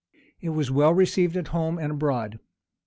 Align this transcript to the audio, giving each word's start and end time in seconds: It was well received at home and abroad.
It 0.41 0.49
was 0.49 0.71
well 0.71 0.95
received 0.95 1.37
at 1.37 1.49
home 1.49 1.77
and 1.77 1.91
abroad. 1.91 2.39